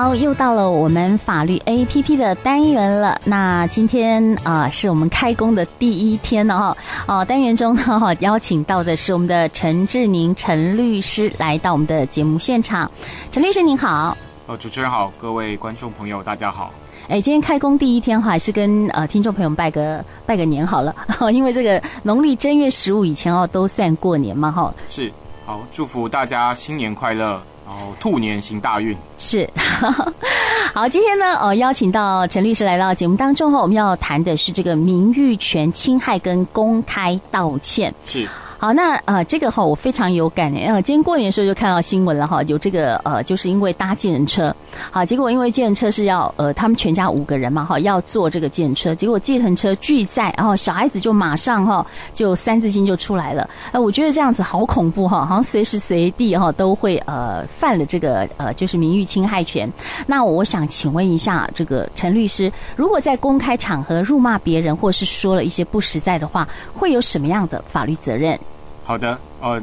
[0.00, 3.20] 好，又到了我们法律 APP 的单元了。
[3.24, 6.76] 那今天啊、呃，是我们开工的第一天了哈。
[7.08, 12.88] 哦，单元中呢，邀请到的是我们的陈志宁陈律师来到我们的节目现场。
[13.32, 14.16] 陈律师您好。
[14.46, 16.72] 呃，主持人好，各位观众朋友大家好。
[17.08, 20.94] 哎，今天开工第一天哈，还是跟呃听众朋友们拜个拜个年好了。
[21.34, 24.72] 因为这个农历正月十五以前哦，都算过年嘛哈。
[24.88, 25.12] 是，
[25.44, 27.42] 好，祝福大家新年快乐。
[27.68, 29.46] 然后兔年行大运是，
[30.72, 38.26] 好，今天呢，呃，邀请到陈律师来到节目当中哈，我们要谈的是这个名誉权侵害跟公开道歉是。
[38.56, 40.64] 好，那呃，这个哈，我非常有感诶。
[40.64, 44.54] 呃，今天过年的时候就看到新闻了哈，有这个呃，就是因为搭计程车，
[44.90, 53.48] 好，结果因为计程车是要呃，他们全家五个人嘛哈，要坐这个计程车，结果计程车拒载，然后小孩子就马上哈，就三字经就出来了。
[53.72, 59.70] 呃，我觉得这样子好恐怖哈，好像随时随地哈都会呃犯了这个呃，就是名誉侵害权。
[60.06, 68.38] 那我想请问一下，这个陈律师，如果在公开场合辱骂别人，或是说了一些不实在的话，会有什么样的法律责任？
[68.84, 69.60] 好的，呃，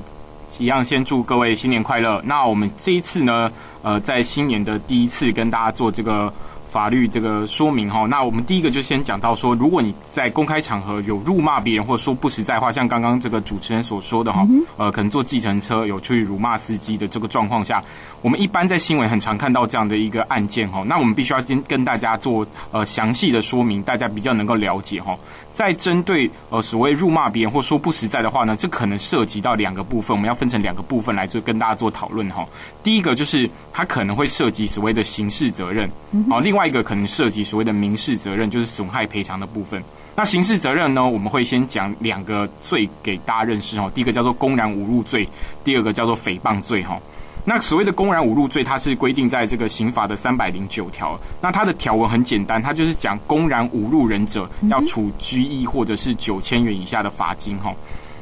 [0.57, 2.21] 一样先祝各位新年快乐。
[2.25, 6.33] 那我们这一次呢，呃，在新年的第一次跟大家做这个。
[6.75, 14.45] 法律这个说明哈，那我们第一个就先讲到说，如果你在公开场合有辱骂别人或者说不实在话，像刚刚这个主持人所说的哈，
[14.75, 17.81] 呃，可能坐计程车有去辱骂司机的这个状况下，
[18.21, 25.17] 我们一般在新闻很常看到这样的一个案件哈，那我们必须要先跟大家做呃详细的说明，大家比较能够了解哈。
[25.53, 32.45] 在针对呃所谓辱骂别人或说不实在的话呢，这可能涉及到两个部分，我们要分成两个部分来做跟大家做讨论哈。
[32.83, 35.89] 第一个就是它可能会涉及所谓的刑事责任，
[36.29, 36.64] 好，另外。
[36.67, 39.83] 一个可能涉及所谓的民事责任，就是损害赔偿的部分。
[40.15, 43.89] 那刑事责任呢，我们会先讲两个罪给大家认识哈。
[43.93, 45.27] 第一个叫做公然侮辱罪，
[45.63, 46.99] 第二个叫做诽谤罪哈。
[47.47, 51.19] 那所谓的公然侮辱罪，它是规定在这个刑法的三百零九条。
[51.39, 57.71] 那它的条文很简单，它就是讲公然侮辱人者要处拘役或者是九千元以下的罚金哈。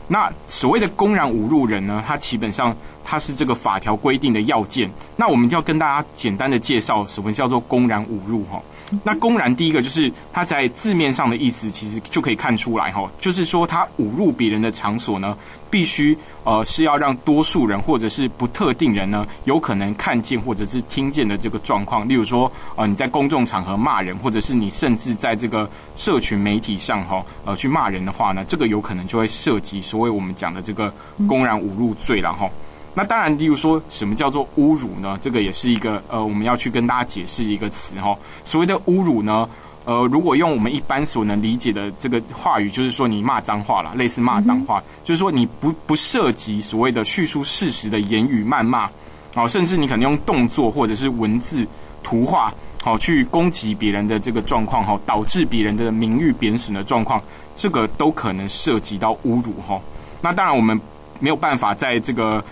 [0.10, 4.90] 那所谓的公然侮辱人呢，它基本上它是这个法条规定的要件。
[5.16, 8.62] 那我们就要跟大家简单的介绍什么叫做公然侮辱哈。
[9.04, 15.36] 那公然第一个就是它在字面上的意思，其实就可以看出来哈，就是说他侮辱别人的场所呢，
[15.70, 22.08] 必须呃是要让多数人或者是不特定人呢有可能看见或者是听见的这个状况。
[22.08, 30.94] 例如说呃你在公众场合骂人，或者是你甚至在这个社群媒体上哈呃去骂人的话呢，这个有可能就会涉及所谓我们讲的这个
[31.28, 32.48] 公然侮辱罪了哈。
[32.96, 35.18] 那当然，例如说什么叫做侮辱呢？
[35.20, 38.16] 这个也是一个呃，我们要去跟大家解释一个词哈。
[38.44, 39.50] 所谓的侮辱呢，
[39.86, 48.88] 呃，如果用我们一般所能理解的这个话语，就是说你骂脏话啦，类似骂脏话，就是说你不不涉及所谓的叙述事实的言语谩骂，
[49.34, 51.66] 哦，甚至你可能用动作或者是文字、
[52.04, 57.20] 图画，好去攻击别人的这个状况哈，导致别人的名誉贬损的状况，
[57.56, 59.82] 这个都可能涉及到侮辱哈。
[60.22, 60.80] 那当然我们
[61.20, 62.44] 没有办法在这个。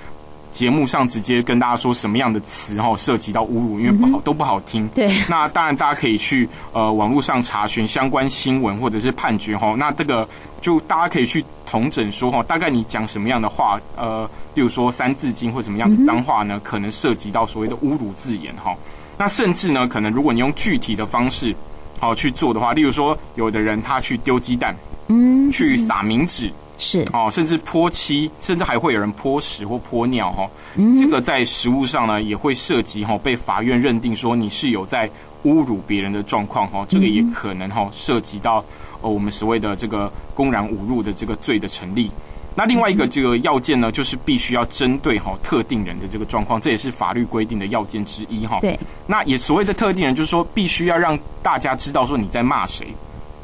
[0.52, 4.88] 节目上直接跟大家说什么样的词哈，涉及到侮辱，因为不好都不好听。
[4.90, 9.74] 对，那当然大家可以去呃网络上查询相关新闻或者是判决哈。
[9.78, 10.28] 那这个
[10.60, 18.76] 就大家可以去统整说哈，大概你讲什么样的话，呃，例如说三字经或什么样的脏话呢，可能涉及到所谓的侮辱字眼哈。
[19.18, 21.56] 那甚至呢，可能如果你用具体的方式
[22.00, 24.76] 好去做的话，例如说有的人他去丢鸡蛋，
[25.08, 26.52] 嗯，去撒冥纸。
[26.82, 30.50] 是哦，甚至泼漆，甚至还会有人泼屎或泼尿哈。
[30.76, 35.08] 嗯，这个在实物上呢，也会涉及哈，被法院认定说你是有在
[35.46, 36.84] 侮辱别人的状况哈。
[36.90, 38.66] 这个也可能哈涉及到
[39.02, 42.10] 呃我们所谓的这个公然侮辱的这个罪的成立。
[42.56, 48.58] 那另外一个这个要件呢，就是必须要针对哈特定人的这个状况，这也是法律规定的要件之一哈。
[48.60, 52.88] 对，那也所谓的特定人，就是说必须要让大家知道说你在骂谁。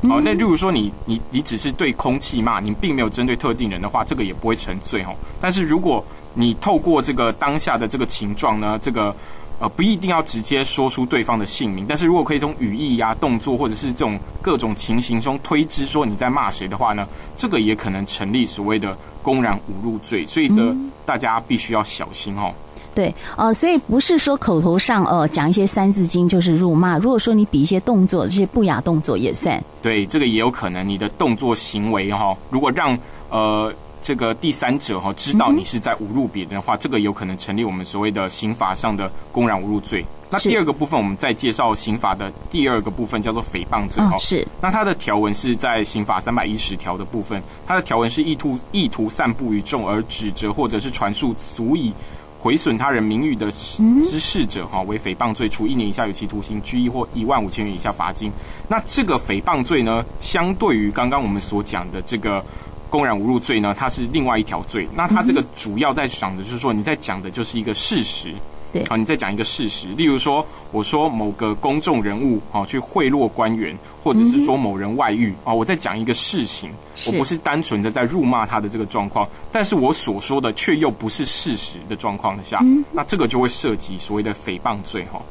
[0.03, 5.11] 好，那例如果说你你你只是对空气骂，你并没有针对特定人的话，这个也不会成罪哈。
[5.41, 9.15] 但是如果你透过这个当下的这个情状呢，这个
[9.59, 20.23] 呃不一定要直接说出对方的姓名，但是如果可以从语义呀、动作或者是这种各种情形中推知说你在骂谁的话呢，这个也可能成立所谓的公然侮辱罪。
[20.27, 20.75] 所以呢，
[21.07, 22.53] 大家必须要小心哈。
[22.97, 26.97] 对，呃，所以不是说口头上呃讲一些三字经就是辱骂。
[26.97, 29.63] 如果说你比一些动作，这些不雅动作也算。
[29.83, 32.97] 对，这个也有可能，你的动作行为哈，如果让
[33.29, 33.71] 呃
[34.01, 40.03] 这个第三者哈知道你是在侮辱别人的话，嗯，这个有可能成立我们所谓的刑法上的公然侮辱罪。
[40.31, 44.17] 那第二个部分，我们再介绍刑法的第二个部分，叫做诽谤罪哈，哦。
[44.19, 44.47] 是。
[44.59, 51.93] 那它的条文是在刑法三百一十条的部分，它的条文是意图意图散布于众而指责或者是传述足以。
[52.39, 58.31] 毁损他人名誉的之事者，哈，为诽谤罪，处一年以下有期徒刑、拘役或一万五千元以下罚金。
[58.67, 62.43] 那这个诽谤罪呢，相对于刚刚我们所讲的这个
[62.89, 64.87] 公然侮辱罪呢，它是另外一条罪。
[64.95, 68.33] 那它这个主要在讲的就是说，你在讲的就是一个事实。
[68.71, 76.69] 对啊，你再讲一个事实，例如说，我说某个公众人物啊去贿赂官员，或者是说某人外遇啊，我在讲一个事情，
[77.07, 82.59] 我不是单纯的在辱骂他的这个状况，但是我所说的却又不是事实的状况下，
[82.91, 85.21] 那这个就会涉及所谓的诽谤罪哈。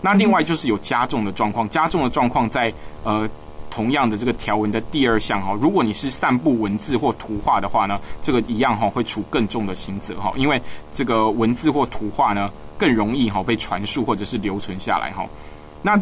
[0.00, 3.28] 那另外就是有加重的状况，加重的状况在呃。
[3.74, 10.62] 同样的这个条文的第二项哈，如果你是散布文字或图画的话呢，这个一样哈会处更重的刑责哈，因为
[10.92, 12.48] 这个文字或图画呢
[12.78, 15.26] 更容易哈被传述或者是留存下来哈。
[15.82, 16.00] 那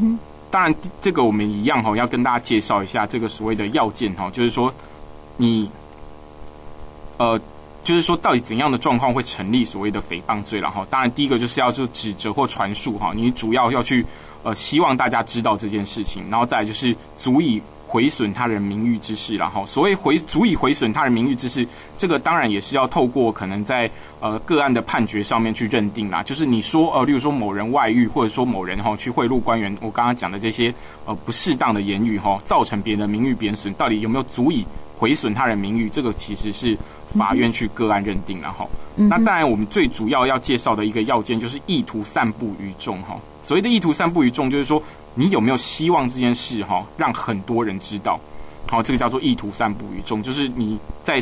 [0.50, 4.70] 当然这个我们一样哈要跟大家介绍一下这个所谓的要件哈，就是说
[5.38, 5.70] 你
[7.16, 7.40] 呃
[7.82, 10.86] 就是说到底怎样的状况会成立所谓的诽谤罪了哈。
[10.90, 14.04] 当然第一个就是要就指责或传述哈，你主要要去。
[14.42, 21.66] 呃，希望大家知道这件事情，然后再来就是足以毁损他人名誉之事，然后所谓毁足以毁损他人名誉之事，
[21.96, 26.22] 这个当然也是要透过可能在呃个案的判决上面去认定啦。
[26.22, 30.74] 就是你说呃，例如说某人外遇，或者说某人哈去贿赂官员，我刚刚讲的这些
[31.04, 34.66] 呃不适当的言语哈，造成别人的名誉贬损，到底有没有足以
[34.96, 35.90] 毁损他人名誉？
[35.90, 36.76] 这个其实是
[37.16, 43.16] 法院去个案认定，然后那当然我们最主要要介绍的一个要件就是意图散布于众哈。
[43.42, 44.82] 所谓的意图散布于众，就是说
[45.14, 48.18] 你有没有希望这件事哈让很多人知道，
[48.68, 51.20] 好，这个叫做意图散布于众，就是你在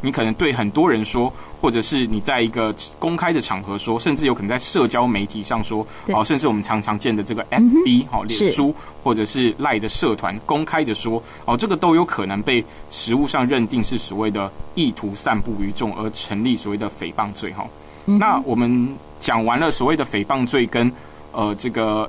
[0.00, 17.66] 你可能对很多人说，或者是你在一个公开的场合说，甚至有可能在社交媒体上说，好，甚至我们常常见的这个 FB 好脸书或者是赖的社团公开的说，哦，这个都有可能被实物上认定是所谓的意图散布于众而成立所谓的诽谤罪哈。
[18.04, 20.92] 那我们讲完了所谓的诽谤罪跟
[21.34, 22.08] 呃，这个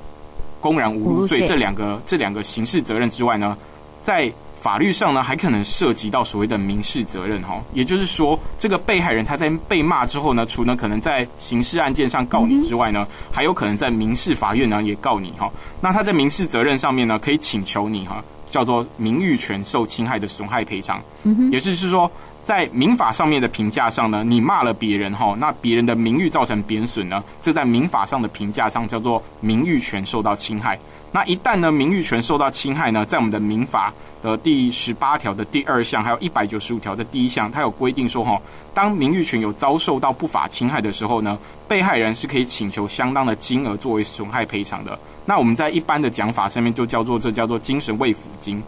[0.60, 3.56] 公然侮辱罪这两个这两个刑事责任之外呢，
[4.02, 7.62] 在法律上呢，还可能涉及到所谓的民事责任哈。
[7.72, 15.50] 也就是说，这个被害人他在被骂之后呢，除了可能在刑事案件上告你之外呢，还有可能在民事法院呢也告你哈。
[15.80, 21.02] 那他在民事责任上面呢，可以请求你哈，叫做名誉权受侵害的损害赔偿。
[21.50, 22.10] 也就是说。
[22.46, 30.78] 在民法上面的评价上呢，你骂了别人哈，那别人的名誉造成贬损呢，这在民法上的评价上叫做名誉权受到侵害。
[31.10, 38.40] 那一旦呢，名誉权受到侵害呢，在我们的民法的第十八条的第二项，还有一百九十五条的第一项，它有规定说哈，
[38.72, 44.96] 当名誉权有遭受到不法侵害的时候呢，被害人是可以请求相当的金额作为损害赔偿的。
[45.24, 48.62] 那我们在一般的讲法上面就叫做这叫做精神慰抚金，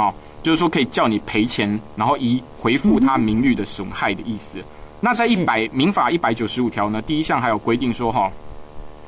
[0.00, 0.14] 好。
[0.42, 4.56] 就是说，可以叫你赔钱，然后以回复他名誉的损害的意思。
[4.98, 8.32] 那在一百民法一百九十五条呢，第一项还有规定说，哈，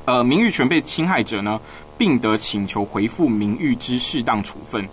[0.05, 1.59] 呃，名誉权被侵害者呢，
[1.97, 4.87] 并得请求回复名誉之适当处分。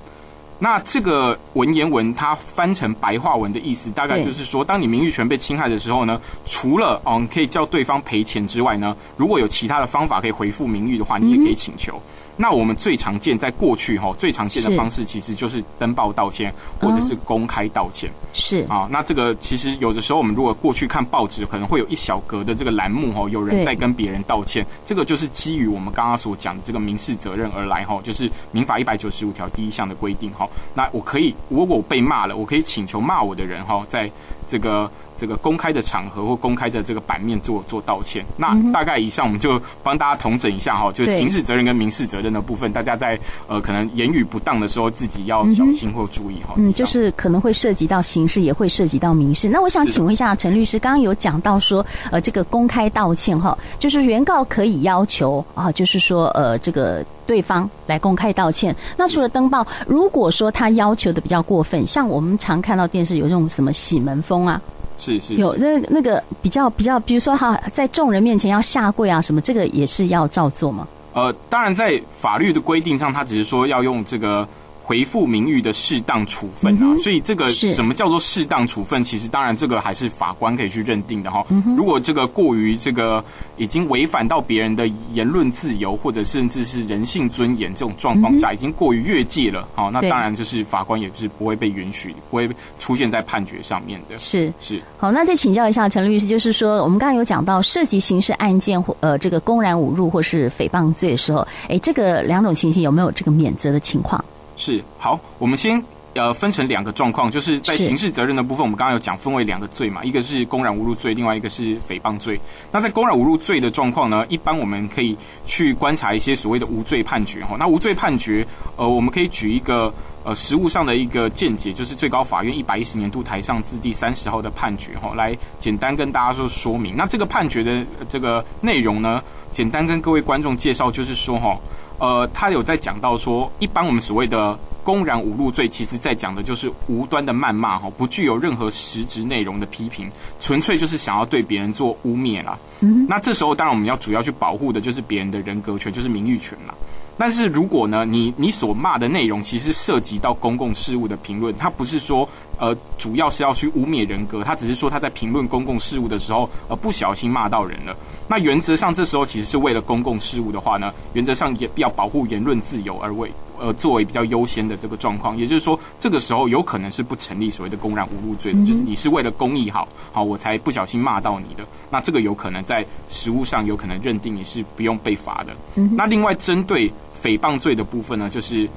[0.58, 12.00] 那这个文言文，它翻成白话文的意思，大概就是说，当你名誉权被侵害的时候呢，除了哦，你可以叫对方赔钱之外呢，如果有其他的方法可以回复名誉的话，你也可以请求。
[12.40, 16.50] 那我们最常见在过去哈，最常见的方式其实就是登报道歉，
[16.80, 18.10] 或者是公开道歉。
[18.32, 24.66] 是啊，那这个其实有的时候我们如果过去看报纸，可能会有一小格的这个栏目哈，有人在跟别人道歉。
[24.86, 30.48] 这个就是基于我们刚刚所讲的这个民事责任而来哈，就是民法一百九十五条第一项的规定哈。
[30.72, 34.10] 那我可以，如果我被骂了，我可以请求骂我的人哈，在
[34.48, 34.90] 这个。
[35.20, 46.54] 这个公开的场合或公开的这个版面做做道歉，那大概以上我们就帮大家统整一下哈，就是刑事责任跟民事责任的部分，大家在呃可能言语不当的时候自己要小心或注意哈。
[46.56, 49.46] 嗯，就是可能会涉及到刑事，也会涉及到民事。
[49.46, 58.74] 那我想请问一下陈律师，刚刚有讲到说，呃，这个公开道歉哈，就是原告可以要求啊，就是说呃这个对方来公开道歉。
[58.96, 64.60] 那除了登报，如果说他要求的比较过分，像我们常看到电视有这种什么洗门风啊。
[65.00, 70.86] 是是，有那那个比较比较，比如说哈，在众人面前要下跪啊什么，这个也是要照做吗？
[71.14, 74.46] 呃，当然在法律的规定上，他只是说要用这个。
[74.90, 79.04] 回复名誉的适当处分啊，所以这个什么叫做适当处分？
[79.04, 81.46] 其实当然这个还是法官可以去认定的哈。
[81.76, 83.24] 如果这个过于这个
[83.56, 94.18] 已经违反到别人的言论自由，或者甚至是人性尊严这种状况下，已经过于越界了，好，那当然就是法官也是不会被允许，不会出现在判决上面的。
[94.18, 94.82] 是是。
[94.98, 104.24] 好，那再请教一下陈律师，就是说我们刚刚有讲到涉及刑事案件或呃这个公然侮辱或是诽谤罪的时候，哎，这个两种情形有没有这个免责的情况？
[104.60, 112.38] 是好，我们先呃分成两个状况，就是在刑事责任的部分，我们刚刚有讲分为两个罪嘛，一个是公然侮辱罪，另外一个是诽谤罪。
[112.70, 117.56] 那在公然侮辱罪的状况呢，一般我们可以去观察一些所谓的无罪判决哈。
[117.58, 119.90] 那无罪判决，呃，我们可以举一个
[120.22, 126.94] 呃实务上的一个见解，就是最高法院一百一十年度台上字第三十号的判决哈，来简单跟大家说说明。
[126.94, 131.58] 那这个判决的这个内容呢，简单跟各位观众介绍，就是说哈。
[132.00, 142.58] 呃，他有在讲到说，一般我们所谓的公然侮辱罪，其实在讲的就是无端的谩骂哈，不具有任何实质内容的批评，纯粹就是想要对别人做污蔑啦。
[142.80, 146.74] 嗯，那这时候当然我们要主要去保护的就是别人的人格权，就是名誉权啦。
[147.20, 157.94] 但是如果呢，你你所骂的内容其实涉及到公共事务的评论，他不是说呃主要是要去污蔑人格，他只是说他在评论公共事务的时候呃不小心骂到人了。
[158.26, 165.36] 那原则上这时候其实是为了公共事务的话呢，原则上也要保护言论自由而为呃作为比较优先的这个状况。
[165.36, 171.62] 也就是说，这个时候有可能是不成立所谓的公然侮辱罪的，就是你是为了公益好好我才不小心骂到你的。
[171.90, 175.54] 那这个有可能在实务上有可能认定你是不用被罚的。
[175.94, 176.90] 那另外针对。
[177.22, 178.68] 诽谤罪的部分呢，就是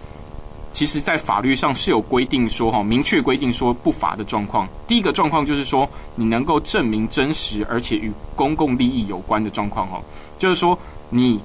[0.72, 4.68] 其实，在法律上是有规定说，哈，明确规定说不罚的状况。
[4.88, 10.02] 第一个状况就是说，你能够证明真实，而且与公共利益有关的状况，哈，
[10.38, 10.78] 就是说
[11.10, 11.40] 你。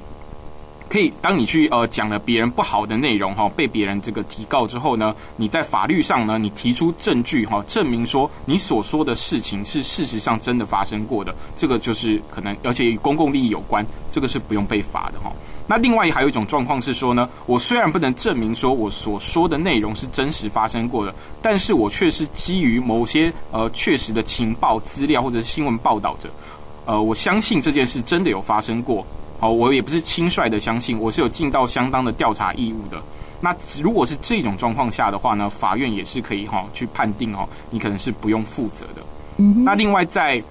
[0.89, 15.31] 可以，当你去呃讲了别人不好的内容哈，被别人这个提告之后呢，你在法律上呢，你提出证据哈，证明说你所说的事情是事实上真的发生过的，这个就是可能，而且与公共利益有关，这个是不用被罚的哈。
[15.67, 26.31] 那另外还有一种状况是说呢，我虽然不能证明说我所说的内容是真实发生过的，但是我却是基于某些呃确实的情报资料或者是新闻报道者，
[26.87, 29.07] 呃，我相信这件事真的有发生过。
[29.39, 33.01] 好，我也不是轻率的相信，我是有尽到相当的调查义务的。
[33.41, 39.03] 那如果是这种状况下的话呢，法院也是可以哈去判定哦，你可能是不用负责的。
[39.37, 40.43] 嗯，那另外在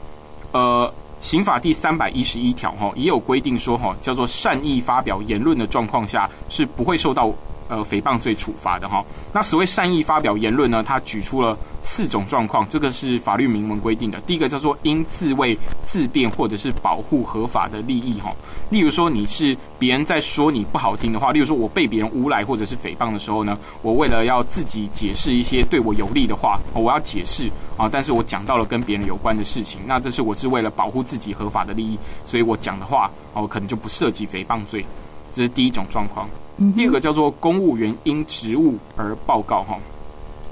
[0.53, 7.31] 呃刑法第三百一十一条哈也有规定说哈，叫做善意发表言论的状况下是不会受到。
[7.69, 14.21] 呃，诽谤罪处罚的哈，那所谓善意发表言论呢，他举出了四种状况，这个是法律明文规定的。
[14.21, 18.33] 第一个叫做因自卫、自辩或者是保护合法的利益哈，
[18.69, 34.85] 例如说你是别人在说你不好听的话，例如说我被别人诬赖或者是诽谤的时候呢，我为了要自己解释一些对我有利的话，我要解释啊，但是我讲到了跟别人有关的事情，那这是我是为了保护自己合法的利益，所以我讲的话哦，可能就不涉及诽谤罪，
[35.33, 36.29] 这是第一种状况。
[36.75, 39.77] 第二个叫做公务员因职务而报告哈，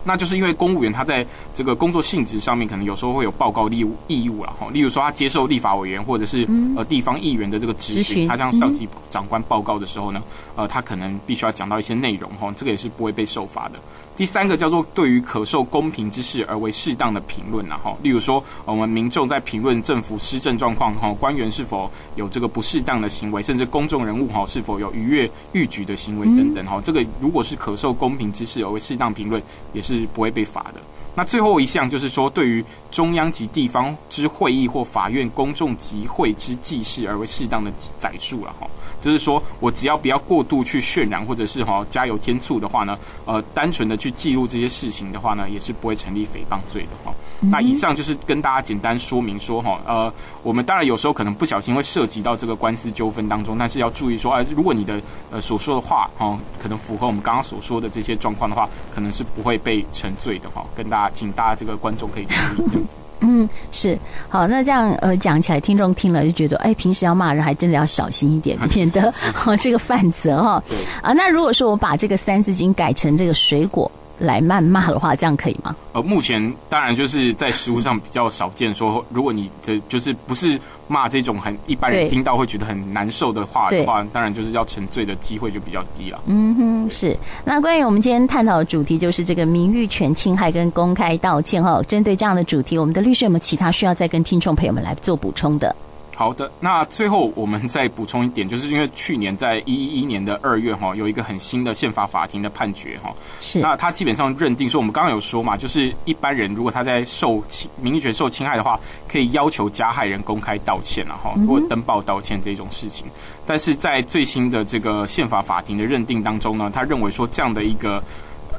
[0.08, 4.68] 那就是因为公务员他在这个工作性质上面，可能有时候会有报告义务义务了哈。
[4.72, 6.48] 例如说，他接受立法委员或者是
[6.78, 10.22] 呃地方议员的这个质询，他向上级长官报告的时候呢，
[10.56, 13.80] 呃，他可能必须要讲到一些内容哈，这个也是不会被受罚的。
[14.16, 29.42] 第三个叫做对于可受公平之事而为适当的评论呐，哈，例如说我们民众在评论政府施政状况哈，官员是否有这个不适当的行为，甚至公众人物哈是否有逾越逾矩的行为等等哈，这个如果是可受公平之事而为适当评论，
[29.74, 30.82] 也是是不会被罚的。
[31.18, 38.68] 那最后一项就是说，对于中央及地方之会议或法院公众集会之记事而为适当的载述了哈。
[39.06, 47.14] 就是说我只要不要过度去渲染，或者是哈加油添醋的话呢，呃，单纯的去记录这些事情的话呢，也是不会成立诽谤罪的哈。
[47.40, 60.66] 那以上就是跟大家简单说明说哈，呃，我们当然有时候可能不小心会涉及到这个官司纠纷当中，但是要注意说，呃，如果你的呃所说的话哈，可能符合我们刚刚所说的这些状况的话，可能是不会被成罪的哈。
[60.76, 63.05] 跟大家，请大家这个观众可以注意。
[63.22, 63.98] 嗯，是
[64.30, 69.14] 好，那这样呃讲起来，听众听了就觉得，哎，平时要骂人还真的要小心一点，免得
[69.46, 70.64] 哦这个犯责哈。
[71.02, 75.76] 啊，那如果说我把这个三字经改成这个水果来谩骂的话，这样可以吗？
[75.94, 86.20] 呃，目前当然就是在实物上比较少见说，说如果你的就是不是骂这种很一般人听到会觉得很难受的话的话，当然就是要沉醉的机会就比较低了。
[86.26, 87.18] 嗯哼，是。
[87.44, 95.76] 那关于我们今天探讨的主题就是这个名誉权侵害跟公开道歉哈，针对这样的主题，我们的律师有没有其他需要再跟听众朋友们来做补充的？
[96.16, 108.80] 好的，那最后我们再补充一点，就是因为去年在一一一年的二月哈，有一个很新的宪法法庭的判决哈，是那他基本上认定说，我们刚刚有说嘛，就是一般人如果他在受侵名誉权受侵害的话，
[109.10, 113.06] 可以要求加害人公开道歉了哈，或登报道歉这种事情。
[113.46, 118.02] 但是在最新的这个宪法法庭的认定当中呢，他认为说这样的一个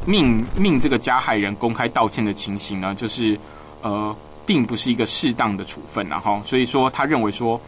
[0.04, 3.38] 命命这个加害人公开道歉的情形呢，就是
[3.80, 4.14] 呃。
[4.46, 7.60] 并不是一个适当的处分，然后所以说他认为说，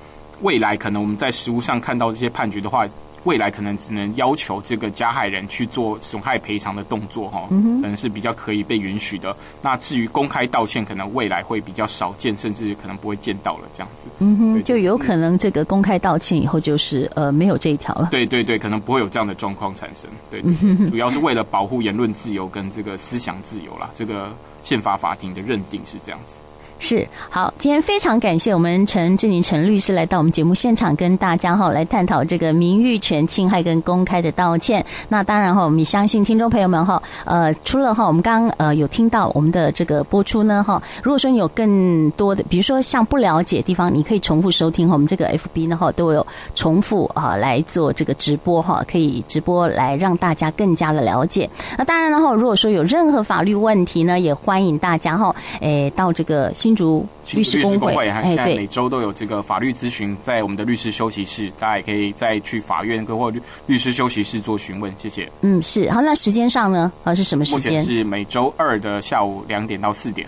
[0.42, 2.88] 未来可能我们在实务上看到这些判决的话，
[3.24, 9.36] 未来可能只能要求这个加害人去做损害赔偿的动作哈，可能是比较可以被允许的。
[9.60, 14.08] 那至于公开道歉，可能未来会比较少见，甚至可能不会见到了这样子。
[14.20, 18.08] 嗯哼，就有可能这个公开道歉以后就是呃没有这一条了。
[18.12, 20.08] 对对对，可能不会有这样的状况产生。
[20.30, 20.40] 对，
[20.88, 23.90] 主要是为了保护言论自由跟这个思想自由啦。
[23.96, 24.32] 这个
[24.62, 26.34] 宪法法庭的认定是这样子。
[26.80, 34.84] 是好，今天非常感谢我们陈志宁陈律师来到我们节目现场，跟大家哈来探讨这个名誉权侵害跟公开的道歉。
[35.08, 51.50] 那当然哈，我们也相信听众朋友们哈，呃，除了哈我们刚刚呃有听到我们的这个播出呢哈，如果说你有更多的，比如说像不了解的地方，你可以重复收听哈，我们这个 FB 呢哈都有重复啊来做这个直播哈，可以直播来让大家更加的了解。
[51.76, 56.52] 那当然了哈，如果说有任何法律问题呢，也欢迎大家哈，诶到这个。
[56.74, 64.92] 竹律师公会，现在每周都有这个法律咨询，在我们的律师休息室，大家也可以再去法院跟或律律师休息室做询问。
[64.96, 65.30] 谢谢。
[65.42, 66.00] 嗯，是好。
[66.00, 66.90] 那时间上呢？
[67.04, 67.72] 呃，是什么时间？
[67.72, 70.26] 目前是每周二的下午两点到四点。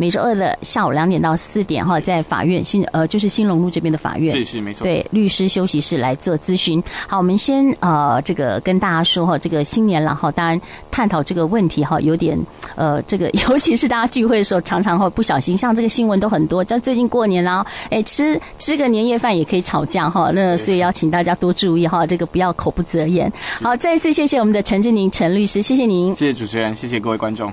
[0.00, 6.82] 每周二的下午两点到四点哈，在法院新呃就是新隆路这边的法院，是是没错，对律师休息室来做咨询。
[7.06, 10.58] 好，我们先呃这个跟大家说哈，这个新年了哈，当然
[10.90, 12.38] 探讨这个问题哈，有点
[12.76, 23.30] 呃这个， 尤其是大家聚会的时候，常常会不小心，像这个新闻都很多，像最近过年啦，哎吃吃个年夜饭也可以吵架哈，那所以要请大家多注意哈，这个不要口不择言。
[23.60, 27.52] 好，再一次谢谢我们的陈志宁陈律师，谢谢您，谢谢主持人，谢谢各位观众。